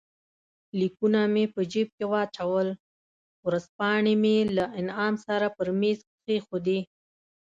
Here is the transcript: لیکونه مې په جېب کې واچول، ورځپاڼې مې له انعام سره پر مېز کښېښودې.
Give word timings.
لیکونه 0.79 1.19
مې 1.33 1.43
په 1.53 1.61
جېب 1.71 1.89
کې 1.97 2.05
واچول، 2.11 2.67
ورځپاڼې 3.45 4.13
مې 4.23 4.37
له 4.57 4.65
انعام 4.79 5.15
سره 5.27 5.47
پر 5.57 5.67
مېز 5.79 5.99
کښېښودې. 6.09 6.79